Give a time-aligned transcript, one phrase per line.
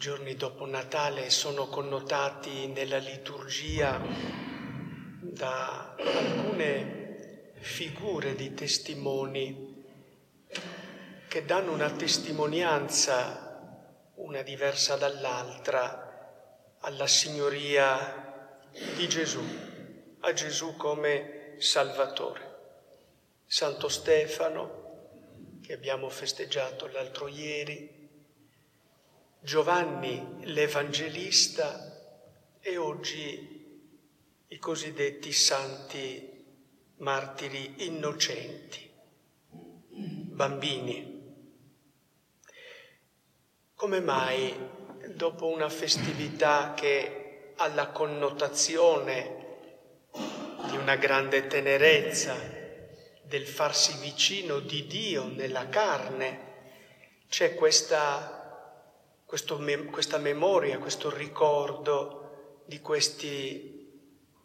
[0.00, 4.00] giorni dopo Natale sono connotati nella liturgia
[5.20, 9.84] da alcune figure di testimoni
[11.28, 13.60] che danno una testimonianza,
[14.14, 18.56] una diversa dall'altra, alla signoria
[18.96, 19.44] di Gesù,
[20.20, 22.56] a Gesù come Salvatore.
[23.44, 27.99] Santo Stefano, che abbiamo festeggiato l'altro ieri,
[29.42, 33.88] Giovanni l'Evangelista e oggi
[34.48, 36.44] i cosiddetti santi
[36.98, 38.90] martiri innocenti,
[39.88, 41.34] bambini.
[43.74, 44.54] Come mai
[45.14, 49.46] dopo una festività che ha la connotazione
[50.68, 52.36] di una grande tenerezza,
[53.22, 56.48] del farsi vicino di Dio nella carne,
[57.26, 58.39] c'è questa
[59.30, 59.60] questo,
[59.92, 63.88] questa memoria, questo ricordo di questi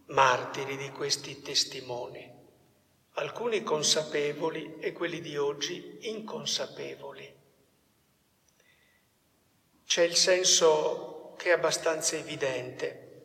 [0.10, 2.32] martiri, di questi testimoni,
[3.14, 7.36] alcuni consapevoli e quelli di oggi inconsapevoli.
[9.88, 13.24] C'è il senso che è abbastanza evidente,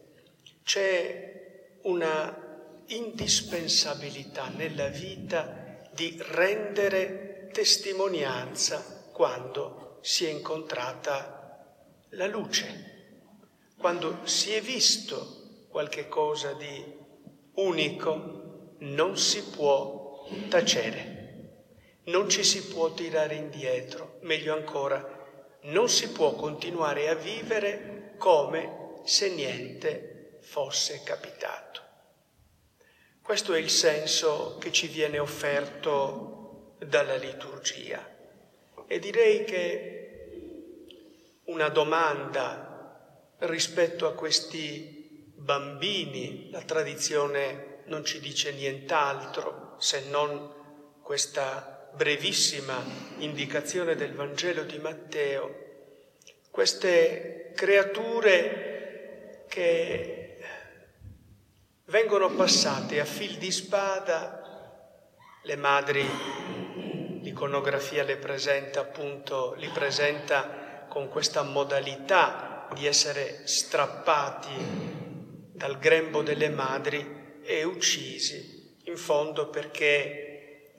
[0.62, 11.40] c'è una indispensabilità nella vita di rendere testimonianza quando si è incontrata
[12.11, 12.89] la luce,
[13.78, 16.98] quando si è visto qualche cosa di
[17.55, 21.19] unico, non si può tacere,
[22.05, 25.19] non ci si può tirare indietro, meglio ancora,
[25.62, 31.81] non si può continuare a vivere come se niente fosse capitato.
[33.22, 38.05] Questo è il senso che ci viene offerto dalla liturgia.
[38.86, 40.00] E direi che
[41.51, 46.48] una domanda rispetto a questi bambini.
[46.51, 52.77] La tradizione non ci dice nient'altro se non questa brevissima
[53.19, 55.69] indicazione del Vangelo di Matteo.
[56.50, 60.38] Queste creature che
[61.87, 64.38] vengono passate a fil di spada,
[65.43, 66.06] le madri,
[67.22, 70.59] l'iconografia le presenta appunto, li presenta
[70.91, 74.51] con questa modalità di essere strappati
[75.53, 80.73] dal grembo delle madri e uccisi, in fondo perché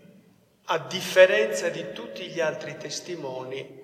[0.66, 3.80] a differenza di tutti gli altri testimoni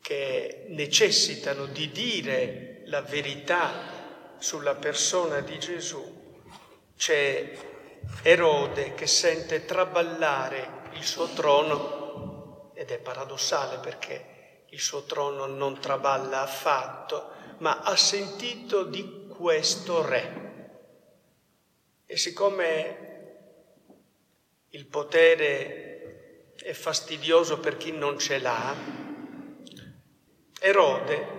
[0.00, 6.38] che necessitano di dire la verità sulla persona di Gesù,
[6.96, 7.52] c'è
[8.22, 14.29] Erode che sente traballare il suo trono ed è paradossale perché
[14.70, 20.48] il suo trono non traballa affatto, ma ha sentito di questo re.
[22.06, 23.08] E siccome
[24.70, 28.74] il potere è fastidioso per chi non ce l'ha,
[30.60, 31.38] Erode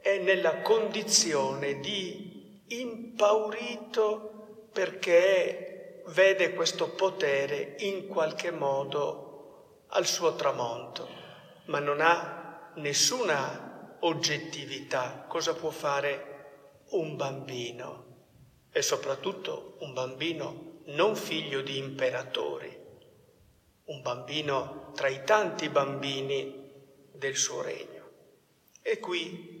[0.00, 11.08] è nella condizione di impaurito perché vede questo potere in qualche modo al suo tramonto,
[11.66, 12.39] ma non ha
[12.76, 15.24] nessuna oggettività.
[15.28, 18.06] Cosa può fare un bambino?
[18.72, 22.78] E soprattutto un bambino non figlio di imperatori,
[23.84, 26.70] un bambino tra i tanti bambini
[27.12, 28.08] del suo regno.
[28.82, 29.58] E qui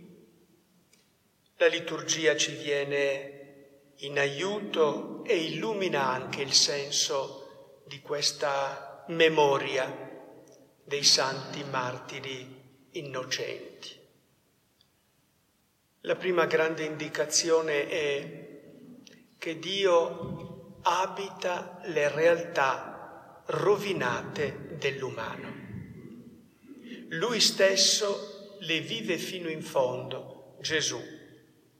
[1.56, 10.08] la liturgia ci viene in aiuto e illumina anche il senso di questa memoria
[10.84, 12.59] dei santi martiri
[12.92, 13.98] innocenti.
[16.00, 18.48] La prima grande indicazione è
[19.36, 25.68] che Dio abita le realtà rovinate dell'umano.
[27.08, 31.00] Lui stesso le vive fino in fondo, Gesù.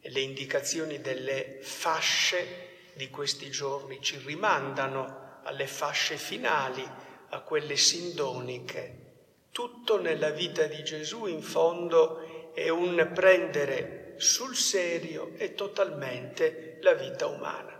[0.03, 6.87] Le indicazioni delle fasce di questi giorni ci rimandano alle fasce finali,
[7.33, 9.10] a quelle sindoniche
[9.53, 16.95] tutto nella vita di Gesù in fondo è un prendere sul serio e totalmente la
[16.95, 17.79] vita umana.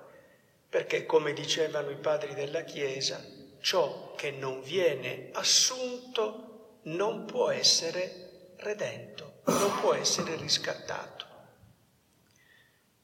[0.69, 3.25] Perché, come dicevano i padri della Chiesa,
[3.61, 11.27] ciò che non viene assunto non può essere redento, non può essere riscattato.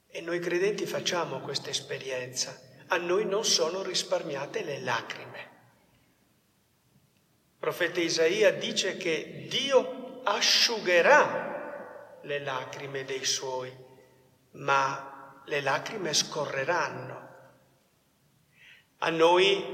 [0.08, 2.58] E noi credenti facciamo questa esperienza.
[2.88, 5.55] A noi non sono risparmiate le lacrime
[7.66, 13.76] profeta Isaia dice che Dio asciugherà le lacrime dei suoi,
[14.52, 17.28] ma le lacrime scorreranno.
[18.98, 19.64] A noi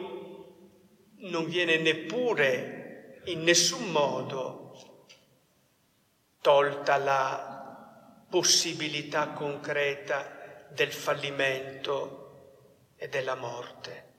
[1.16, 5.04] non viene neppure in nessun modo
[6.40, 14.11] tolta la possibilità concreta del fallimento e della morte.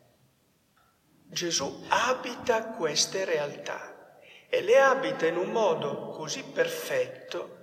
[1.33, 7.57] Gesù abita queste realtà e le abita in un modo così perfetto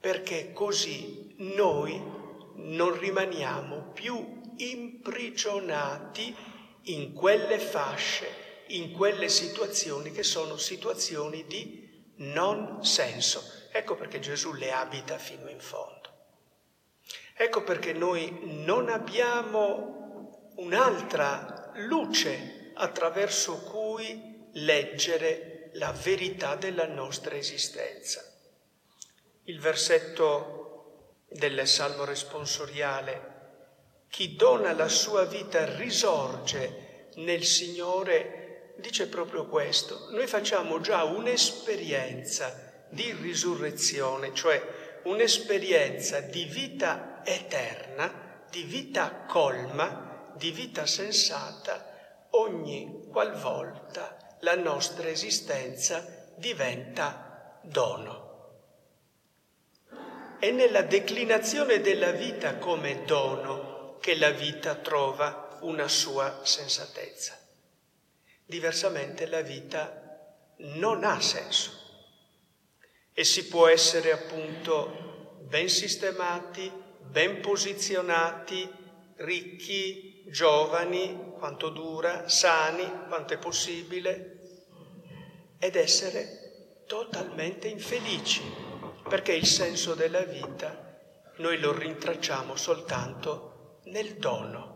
[0.00, 2.02] perché così noi
[2.56, 6.34] non rimaniamo più imprigionati
[6.84, 13.42] in quelle fasce, in quelle situazioni che sono situazioni di non senso.
[13.72, 16.12] Ecco perché Gesù le abita fino in fondo.
[17.36, 28.22] Ecco perché noi non abbiamo un'altra luce attraverso cui leggere la verità della nostra esistenza.
[29.44, 33.32] Il versetto del Salmo responsoriale,
[34.08, 40.08] chi dona la sua vita risorge nel Signore, dice proprio questo.
[40.10, 50.50] Noi facciamo già un'esperienza di risurrezione, cioè un'esperienza di vita eterna, di vita colma, di
[50.52, 51.92] vita sensata
[52.34, 58.22] ogni qualvolta la nostra esistenza diventa dono.
[60.38, 67.38] È nella declinazione della vita come dono che la vita trova una sua sensatezza.
[68.44, 70.02] Diversamente la vita
[70.58, 71.82] non ha senso
[73.14, 76.70] e si può essere appunto ben sistemati,
[77.00, 78.68] ben posizionati,
[79.16, 84.38] ricchi, giovani, quanto dura, sani, quanto è possibile,
[85.58, 88.42] ed essere totalmente infelici,
[89.08, 90.98] perché il senso della vita
[91.36, 94.72] noi lo rintracciamo soltanto nel dono.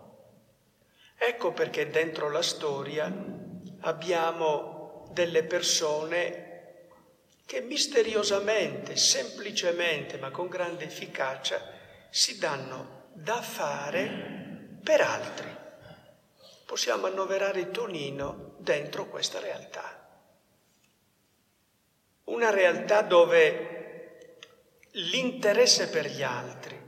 [1.17, 3.13] Ecco perché dentro la storia
[3.81, 6.47] abbiamo delle persone
[7.45, 11.61] che misteriosamente, semplicemente, ma con grande efficacia,
[12.11, 14.38] si danno da fare
[14.89, 15.55] per altri
[16.65, 20.09] possiamo annoverare Tonino dentro questa realtà.
[22.25, 24.29] Una realtà dove
[24.93, 26.81] l'interesse per gli altri,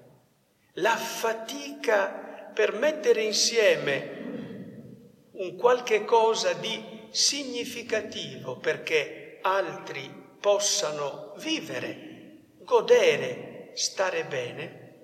[0.77, 10.11] la fatica per mettere insieme un qualche cosa di significativo perché altri
[10.41, 14.95] possano vivere, godere, stare bene,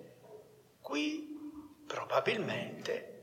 [0.81, 1.26] qui
[1.97, 3.15] probabilmente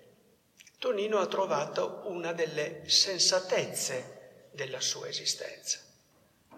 [0.80, 5.78] Tonino ha trovato una delle sensatezze della sua esistenza,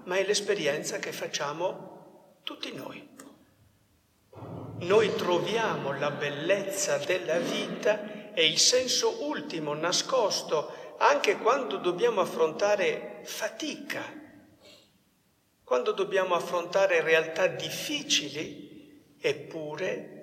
[0.05, 3.05] ma è l'esperienza che facciamo tutti noi.
[4.77, 13.19] Noi troviamo la bellezza della vita e il senso ultimo nascosto anche quando dobbiamo affrontare
[13.23, 14.01] fatica,
[15.65, 20.14] quando dobbiamo affrontare realtà difficili, eppure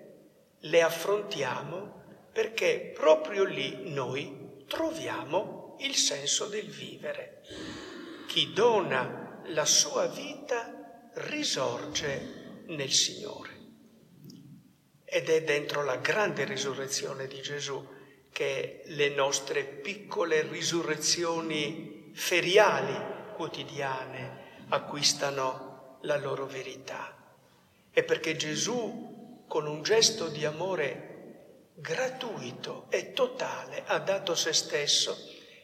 [0.63, 2.01] le affrontiamo
[2.33, 7.43] perché proprio lì noi troviamo il senso del vivere.
[8.27, 13.51] Chi dona la sua vita risorge nel Signore.
[15.05, 17.87] Ed è dentro la grande risurrezione di Gesù
[18.33, 27.15] che le nostre piccole risurrezioni feriali quotidiane acquistano la loro verità.
[27.91, 29.12] È perché Gesù,
[29.53, 35.15] con un gesto di amore gratuito e totale ha dato se stesso,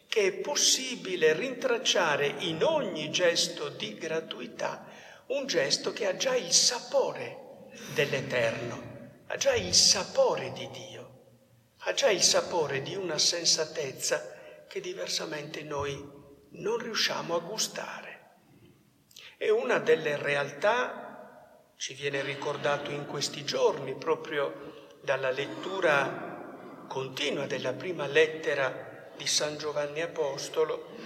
[0.07, 4.87] che è possibile rintracciare in ogni gesto di gratuità
[5.29, 11.21] un gesto che ha già il sapore dell'Eterno, ha già il sapore di Dio,
[11.79, 15.99] ha già il sapore di una sensatezza che diversamente noi
[16.51, 18.33] non riusciamo a gustare.
[19.39, 21.08] E una delle realtà,
[21.79, 29.57] ci viene ricordato in questi giorni, proprio dalla lettura continua della prima lettera di San
[29.57, 30.97] Giovanni Apostolo,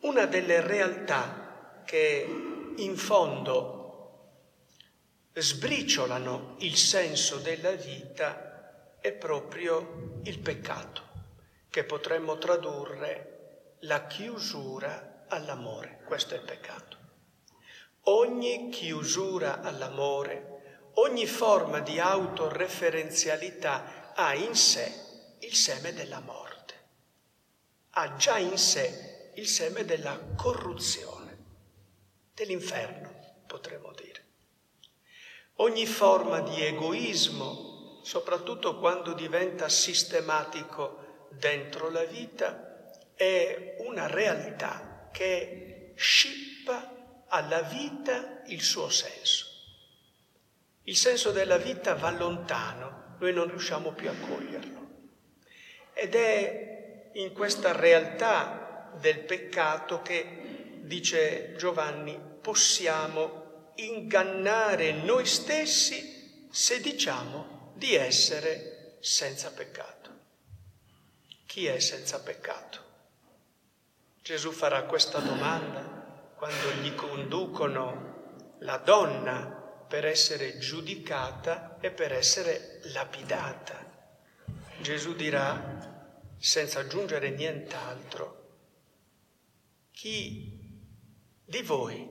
[0.00, 2.26] una delle realtà che
[2.76, 3.78] in fondo
[5.34, 11.02] sbriciolano il senso della vita è proprio il peccato,
[11.70, 16.00] che potremmo tradurre la chiusura all'amore.
[16.04, 16.99] Questo è il peccato.
[18.04, 20.50] Ogni chiusura all'amore
[20.94, 24.90] ogni forma di autoreferenzialità ha in sé
[25.40, 26.74] il seme della morte,
[27.90, 31.36] ha già in sé il seme della corruzione,
[32.34, 34.24] dell'inferno, potremmo dire.
[35.56, 45.92] Ogni forma di egoismo, soprattutto quando diventa sistematico dentro la vita, è una realtà che
[45.96, 46.99] scippa
[47.30, 49.46] alla vita il suo senso.
[50.84, 54.88] Il senso della vita va lontano, noi non riusciamo più a coglierlo.
[55.92, 66.80] Ed è in questa realtà del peccato che, dice Giovanni, possiamo ingannare noi stessi se
[66.80, 70.10] diciamo di essere senza peccato.
[71.46, 72.88] Chi è senza peccato?
[74.22, 75.99] Gesù farà questa domanda
[76.40, 84.08] quando gli conducono la donna per essere giudicata e per essere lapidata.
[84.80, 88.56] Gesù dirà, senza aggiungere nient'altro,
[89.90, 90.80] chi
[91.44, 92.08] di voi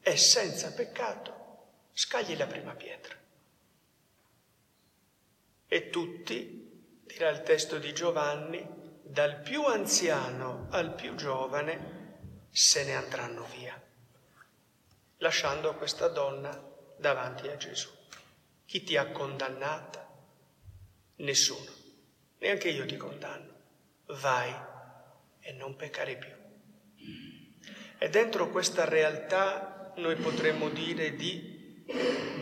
[0.00, 3.16] è senza peccato, scagli la prima pietra.
[5.66, 8.68] E tutti, dirà il testo di Giovanni,
[9.02, 12.01] dal più anziano al più giovane,
[12.52, 13.80] se ne andranno via,
[15.18, 16.56] lasciando questa donna
[16.98, 17.88] davanti a Gesù.
[18.66, 20.00] Chi ti ha condannata?
[21.16, 21.80] Nessuno
[22.42, 23.50] neanche io ti condanno.
[24.20, 24.52] Vai
[25.40, 26.30] e non peccare più.
[27.98, 31.84] E dentro questa realtà noi potremmo dire di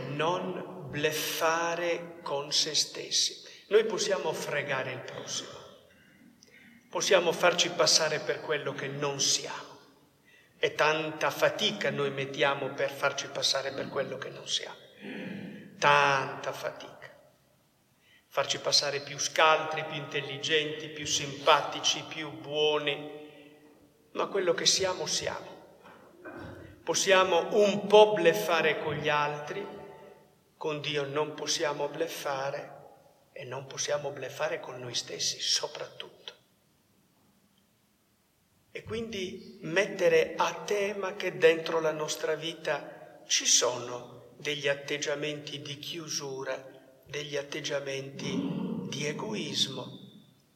[0.08, 3.48] non bleffare con se stessi.
[3.68, 5.50] Noi possiamo fregare il prossimo,
[6.88, 9.69] possiamo farci passare per quello che non siamo.
[10.62, 14.76] E tanta fatica noi mettiamo per farci passare per quello che non siamo.
[15.78, 17.00] Tanta fatica
[18.30, 23.18] farci passare più scaltri, più intelligenti, più simpatici, più buoni,
[24.12, 25.58] ma quello che siamo siamo.
[26.84, 29.66] Possiamo un po' bleffare con gli altri,
[30.56, 32.78] con Dio non possiamo bleffare
[33.32, 36.34] e non possiamo bleffare con noi stessi soprattutto.
[38.72, 45.78] E quindi mettere a tema che dentro la nostra vita ci sono degli atteggiamenti di
[45.78, 46.64] chiusura,
[47.04, 48.38] degli atteggiamenti
[48.88, 49.98] di egoismo,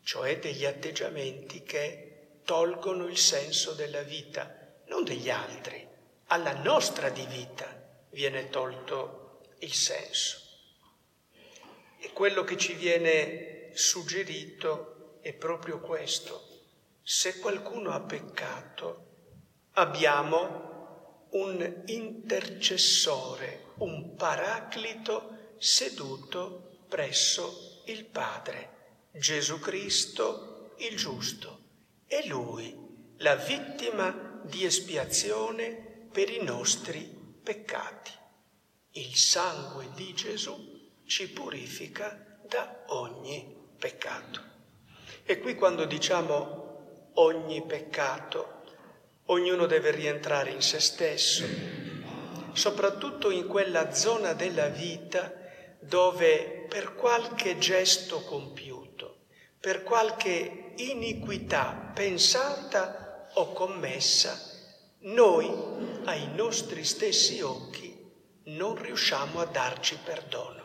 [0.04, 5.87] cioè degli atteggiamenti che tolgono il senso della vita, non degli altri,
[6.26, 10.38] alla nostra di vita viene tolto il senso.
[11.99, 16.43] E quello che ci viene suggerito è proprio questo.
[17.06, 19.08] Se qualcuno ha peccato,
[19.73, 31.58] abbiamo un intercessore, un paraclito seduto presso il Padre, Gesù Cristo il giusto,
[32.06, 32.75] e Lui
[33.18, 37.02] la vittima di espiazione per i nostri
[37.42, 38.12] peccati.
[38.92, 44.52] Il sangue di Gesù ci purifica da ogni peccato.
[45.23, 46.63] E qui quando diciamo
[47.14, 48.62] ogni peccato,
[49.26, 51.44] ognuno deve rientrare in se stesso,
[52.52, 55.33] soprattutto in quella zona della vita
[55.80, 59.26] dove per qualche gesto compiuto,
[59.61, 64.38] per qualche iniquità pensata o commessa,
[65.00, 65.50] noi
[66.04, 67.92] ai nostri stessi occhi
[68.44, 70.62] non riusciamo a darci perdono.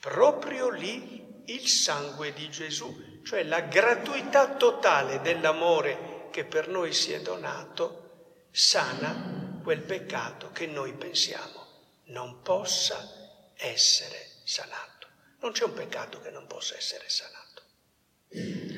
[0.00, 7.12] Proprio lì il sangue di Gesù, cioè la gratuità totale dell'amore che per noi si
[7.12, 11.62] è donato, sana quel peccato che noi pensiamo
[12.06, 15.08] non possa essere sanato.
[15.40, 17.62] Non c'è un peccato che non possa essere sanato.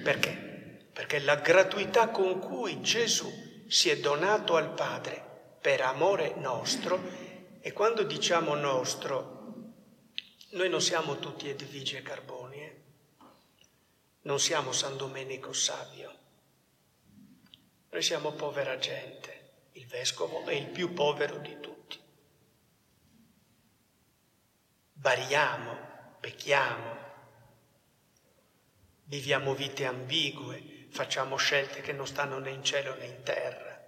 [0.03, 0.89] Perché?
[0.93, 3.31] Perché la gratuità con cui Gesù
[3.69, 7.01] si è donato al Padre per amore nostro,
[7.61, 9.35] e quando diciamo nostro,
[10.51, 12.86] noi non siamo tutti Edvige Carboni, eh?
[14.27, 16.15] Non siamo San Domenico Savio,
[17.91, 21.67] noi siamo povera gente, il vescovo è il più povero di tutti.
[25.07, 26.97] variamo, pecchiamo,
[29.05, 33.81] viviamo vite ambigue, facciamo scelte che non stanno né in cielo né in terra.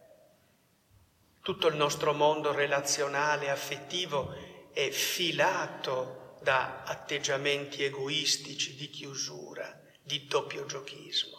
[1.42, 4.33] Tutto il nostro mondo relazionale, affettivo
[4.73, 11.36] è filato da atteggiamenti egoistici, di chiusura, di doppio giochismo.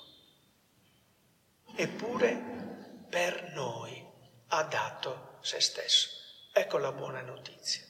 [1.76, 4.06] Eppure per noi
[4.50, 6.10] ha dato se stesso.
[6.54, 7.84] Ecco la buona notizia.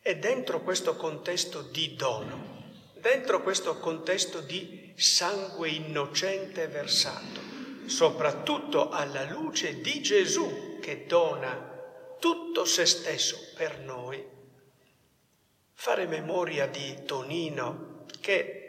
[0.00, 2.62] E dentro questo contesto di dono,
[2.94, 7.40] dentro questo contesto di sangue innocente versato,
[7.86, 14.24] soprattutto alla luce di Gesù che dona tutto se stesso per noi,
[15.72, 18.59] fare memoria di Tonino che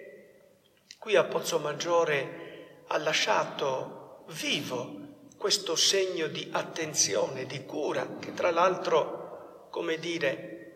[1.01, 8.51] qui a Pozzo Maggiore ha lasciato vivo questo segno di attenzione, di cura, che tra
[8.51, 10.75] l'altro, come dire,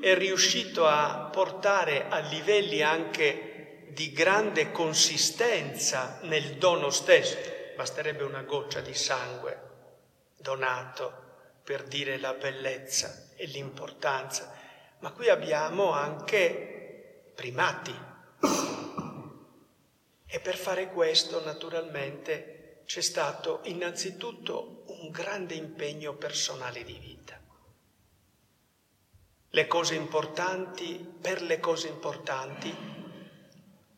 [0.00, 7.36] è riuscito a portare a livelli anche di grande consistenza nel dono stesso.
[7.76, 9.60] Basterebbe una goccia di sangue
[10.36, 14.52] donato per dire la bellezza e l'importanza.
[14.98, 18.05] Ma qui abbiamo anche primati.
[20.26, 27.40] E per fare questo, naturalmente, c'è stato innanzitutto un grande impegno personale di vita.
[29.50, 32.74] Le cose importanti, per le cose importanti,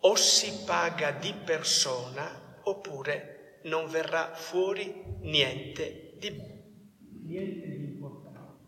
[0.00, 6.30] o si paga di persona oppure non verrà fuori niente di
[7.24, 8.62] niente di importante.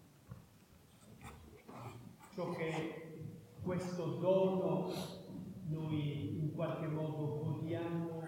[2.35, 3.29] Ciò che
[3.63, 4.93] questo dono
[5.71, 8.23] noi in qualche modo godiamo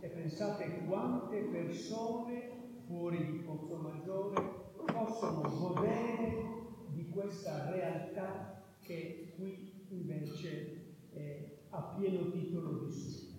[0.00, 2.50] e pensate quante persone
[2.86, 4.42] fuori di Pozzo Maggiore
[4.84, 6.42] possono godere
[6.88, 13.38] di questa realtà che qui invece è a pieno titolo vissuta.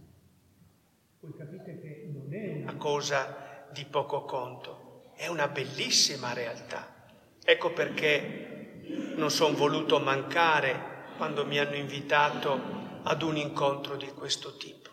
[1.20, 6.94] Voi capite che non è una cosa di poco conto è una bellissima realtà.
[7.44, 8.84] Ecco perché
[9.16, 14.90] non sono voluto mancare quando mi hanno invitato ad un incontro di questo tipo.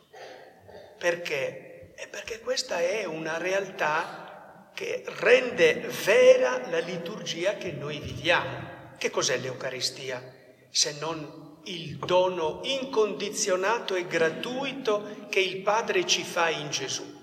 [0.99, 1.93] Perché?
[1.95, 8.95] È perché questa è una realtà che rende vera la liturgia che noi viviamo.
[8.97, 10.23] Che cos'è l'Eucaristia?
[10.71, 17.21] Se non il dono incondizionato e gratuito che il Padre ci fa in Gesù.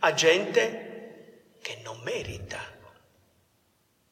[0.00, 2.58] A gente che non merita.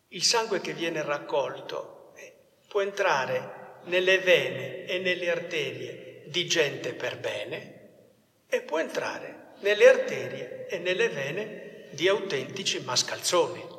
[0.08, 2.34] Il sangue che viene raccolto eh,
[2.66, 7.76] può entrare nelle vene e nelle arterie di gente per bene
[8.46, 13.76] e può entrare nelle arterie e nelle vene di autentici mascalzoni.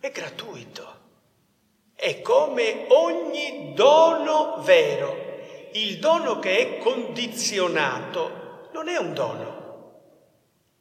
[0.00, 0.96] È gratuito.
[1.94, 5.26] È come ogni dono vero.
[5.72, 10.02] Il dono che è condizionato non è un dono,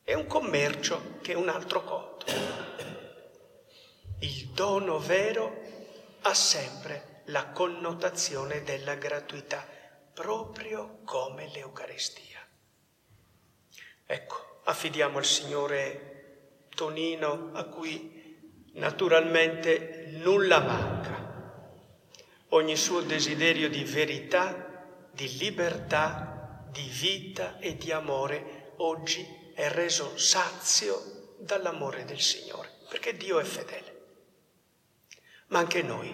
[0.04, 2.47] è un commercio che è un altro conto.
[4.20, 5.62] Il dono vero
[6.22, 9.64] ha sempre la connotazione della gratuità,
[10.12, 12.40] proprio come l'Eucaristia.
[14.08, 21.26] Ecco, affidiamo al Signore Tonino a cui naturalmente nulla manca.
[22.50, 30.18] Ogni suo desiderio di verità, di libertà, di vita e di amore oggi è reso
[30.18, 33.97] sazio dall'amore del Signore, perché Dio è fedele.
[35.48, 36.14] Ma anche noi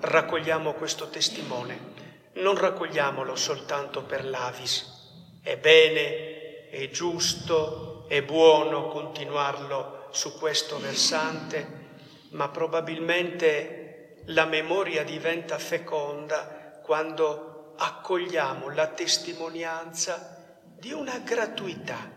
[0.00, 1.94] raccogliamo questo testimone,
[2.34, 5.40] non raccogliamolo soltanto per l'Avis.
[5.42, 11.84] È bene, è giusto, è buono continuarlo su questo versante,
[12.30, 22.16] ma probabilmente la memoria diventa feconda quando accogliamo la testimonianza di una gratuità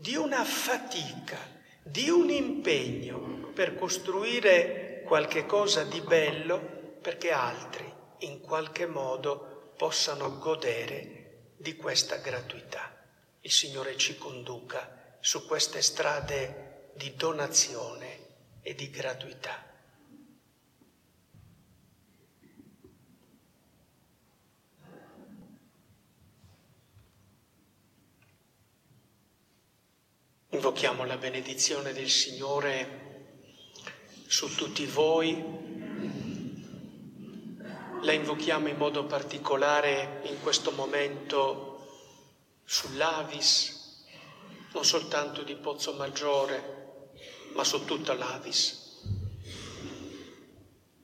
[0.00, 1.36] di una fatica,
[1.82, 10.36] di un impegno per costruire qualche cosa di bello perché altri in qualche modo possano
[10.36, 12.94] godere di questa gratuità.
[13.40, 18.26] Il Signore ci conduca su queste strade di donazione
[18.60, 19.64] e di gratuità.
[30.50, 33.07] Invochiamo la benedizione del Signore
[34.28, 35.42] su tutti voi.
[38.02, 41.88] La invochiamo in modo particolare in questo momento
[42.62, 44.04] sull'Avis,
[44.74, 47.06] non soltanto di Pozzo Maggiore,
[47.54, 49.00] ma su tutta l'Avis.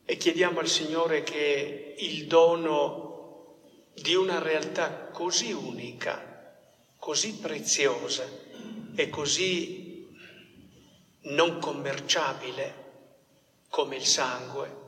[0.04, 6.54] E chiediamo al Signore che il dono di una realtà così unica,
[6.98, 8.28] così preziosa,
[8.94, 10.14] è così
[11.22, 12.82] non commerciabile
[13.74, 14.82] come il sangue,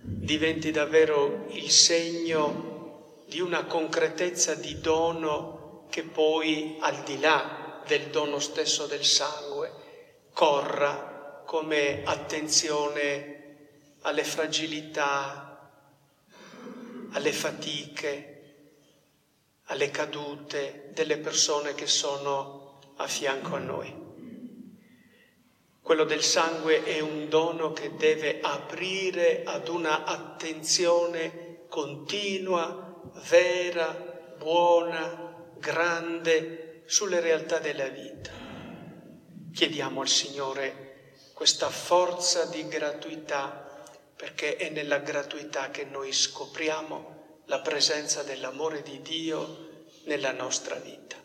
[0.00, 8.10] diventi davvero il segno di una concretezza di dono che poi, al di là del
[8.10, 13.56] dono stesso del sangue, corra come attenzione
[14.02, 15.72] alle fragilità,
[17.10, 18.52] alle fatiche,
[19.64, 24.07] alle cadute delle persone che sono a fianco a noi.
[25.88, 35.46] Quello del sangue è un dono che deve aprire ad una attenzione continua, vera, buona,
[35.56, 38.30] grande sulle realtà della vita.
[39.50, 43.82] Chiediamo al Signore questa forza di gratuità,
[44.14, 51.16] perché è nella gratuità che noi scopriamo la presenza dell'amore di Dio nella nostra vita.